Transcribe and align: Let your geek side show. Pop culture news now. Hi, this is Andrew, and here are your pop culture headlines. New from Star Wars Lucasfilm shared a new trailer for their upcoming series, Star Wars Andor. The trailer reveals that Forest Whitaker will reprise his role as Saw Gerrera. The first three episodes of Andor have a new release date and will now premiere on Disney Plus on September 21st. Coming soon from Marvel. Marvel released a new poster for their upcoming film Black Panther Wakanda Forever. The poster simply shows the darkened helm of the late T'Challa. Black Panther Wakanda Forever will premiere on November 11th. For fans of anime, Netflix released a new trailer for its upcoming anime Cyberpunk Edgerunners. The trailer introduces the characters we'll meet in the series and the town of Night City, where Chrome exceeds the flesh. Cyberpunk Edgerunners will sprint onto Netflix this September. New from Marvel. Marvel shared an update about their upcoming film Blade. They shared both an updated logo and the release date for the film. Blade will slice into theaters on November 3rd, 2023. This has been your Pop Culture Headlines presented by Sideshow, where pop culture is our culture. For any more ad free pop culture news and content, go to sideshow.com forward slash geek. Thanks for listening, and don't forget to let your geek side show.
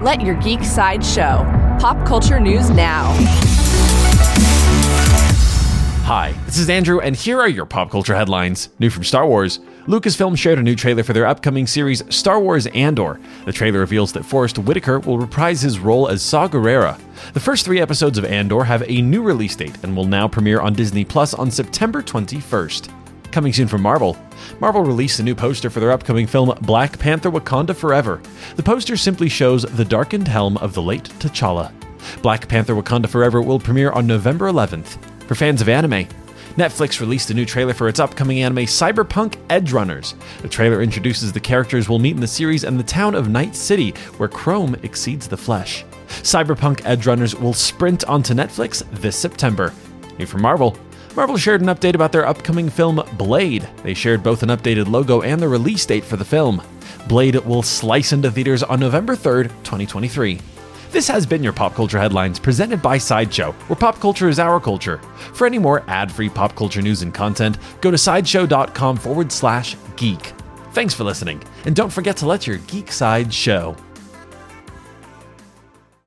Let 0.00 0.22
your 0.22 0.34
geek 0.36 0.64
side 0.64 1.04
show. 1.04 1.44
Pop 1.78 2.06
culture 2.06 2.40
news 2.40 2.70
now. 2.70 3.12
Hi, 6.04 6.32
this 6.46 6.56
is 6.56 6.70
Andrew, 6.70 7.00
and 7.00 7.14
here 7.14 7.38
are 7.38 7.48
your 7.50 7.66
pop 7.66 7.90
culture 7.90 8.14
headlines. 8.14 8.70
New 8.78 8.88
from 8.88 9.04
Star 9.04 9.26
Wars 9.26 9.60
Lucasfilm 9.86 10.38
shared 10.38 10.58
a 10.58 10.62
new 10.62 10.74
trailer 10.74 11.02
for 11.02 11.12
their 11.12 11.26
upcoming 11.26 11.66
series, 11.66 12.02
Star 12.14 12.40
Wars 12.40 12.66
Andor. 12.68 13.20
The 13.44 13.52
trailer 13.52 13.80
reveals 13.80 14.10
that 14.14 14.24
Forest 14.24 14.58
Whitaker 14.58 15.00
will 15.00 15.18
reprise 15.18 15.60
his 15.60 15.78
role 15.78 16.08
as 16.08 16.22
Saw 16.22 16.48
Gerrera. 16.48 16.98
The 17.34 17.40
first 17.40 17.66
three 17.66 17.80
episodes 17.80 18.16
of 18.16 18.24
Andor 18.24 18.64
have 18.64 18.82
a 18.88 19.02
new 19.02 19.22
release 19.22 19.54
date 19.54 19.76
and 19.82 19.94
will 19.94 20.06
now 20.06 20.26
premiere 20.26 20.60
on 20.60 20.72
Disney 20.72 21.04
Plus 21.04 21.34
on 21.34 21.50
September 21.50 22.02
21st. 22.02 22.99
Coming 23.32 23.52
soon 23.52 23.68
from 23.68 23.82
Marvel. 23.82 24.16
Marvel 24.58 24.82
released 24.82 25.20
a 25.20 25.22
new 25.22 25.34
poster 25.34 25.70
for 25.70 25.78
their 25.78 25.92
upcoming 25.92 26.26
film 26.26 26.56
Black 26.62 26.98
Panther 26.98 27.30
Wakanda 27.30 27.76
Forever. 27.76 28.20
The 28.56 28.62
poster 28.62 28.96
simply 28.96 29.28
shows 29.28 29.62
the 29.62 29.84
darkened 29.84 30.26
helm 30.26 30.56
of 30.58 30.74
the 30.74 30.82
late 30.82 31.04
T'Challa. 31.20 31.72
Black 32.22 32.48
Panther 32.48 32.74
Wakanda 32.74 33.08
Forever 33.08 33.40
will 33.40 33.60
premiere 33.60 33.92
on 33.92 34.06
November 34.06 34.50
11th. 34.50 34.98
For 35.26 35.36
fans 35.36 35.60
of 35.60 35.68
anime, 35.68 36.08
Netflix 36.56 36.98
released 36.98 37.30
a 37.30 37.34
new 37.34 37.46
trailer 37.46 37.72
for 37.72 37.88
its 37.88 38.00
upcoming 38.00 38.42
anime 38.42 38.64
Cyberpunk 38.64 39.36
Edgerunners. 39.46 40.14
The 40.42 40.48
trailer 40.48 40.82
introduces 40.82 41.32
the 41.32 41.38
characters 41.38 41.88
we'll 41.88 42.00
meet 42.00 42.16
in 42.16 42.20
the 42.20 42.26
series 42.26 42.64
and 42.64 42.78
the 42.78 42.84
town 42.84 43.14
of 43.14 43.28
Night 43.28 43.54
City, 43.54 43.92
where 44.16 44.28
Chrome 44.28 44.74
exceeds 44.82 45.28
the 45.28 45.36
flesh. 45.36 45.84
Cyberpunk 46.08 46.80
Edgerunners 46.80 47.38
will 47.38 47.54
sprint 47.54 48.02
onto 48.04 48.34
Netflix 48.34 48.82
this 49.00 49.16
September. 49.16 49.72
New 50.18 50.26
from 50.26 50.42
Marvel. 50.42 50.76
Marvel 51.16 51.36
shared 51.36 51.60
an 51.60 51.66
update 51.66 51.94
about 51.94 52.12
their 52.12 52.26
upcoming 52.26 52.68
film 52.68 53.02
Blade. 53.18 53.68
They 53.82 53.94
shared 53.94 54.22
both 54.22 54.42
an 54.42 54.48
updated 54.50 54.88
logo 54.88 55.22
and 55.22 55.40
the 55.40 55.48
release 55.48 55.84
date 55.84 56.04
for 56.04 56.16
the 56.16 56.24
film. 56.24 56.62
Blade 57.08 57.36
will 57.36 57.62
slice 57.62 58.12
into 58.12 58.30
theaters 58.30 58.62
on 58.62 58.78
November 58.78 59.16
3rd, 59.16 59.48
2023. 59.64 60.40
This 60.92 61.08
has 61.08 61.26
been 61.26 61.42
your 61.42 61.52
Pop 61.52 61.74
Culture 61.74 61.98
Headlines 61.98 62.38
presented 62.38 62.82
by 62.82 62.98
Sideshow, 62.98 63.52
where 63.52 63.76
pop 63.76 64.00
culture 64.00 64.28
is 64.28 64.38
our 64.38 64.60
culture. 64.60 64.98
For 65.34 65.46
any 65.46 65.58
more 65.58 65.84
ad 65.88 66.10
free 66.10 66.28
pop 66.28 66.54
culture 66.56 66.82
news 66.82 67.02
and 67.02 67.14
content, 67.14 67.58
go 67.80 67.90
to 67.90 67.98
sideshow.com 67.98 68.96
forward 68.96 69.30
slash 69.30 69.76
geek. 69.96 70.32
Thanks 70.72 70.94
for 70.94 71.04
listening, 71.04 71.42
and 71.64 71.76
don't 71.76 71.92
forget 71.92 72.16
to 72.18 72.26
let 72.26 72.46
your 72.46 72.58
geek 72.58 72.90
side 72.90 73.32
show. 73.32 73.76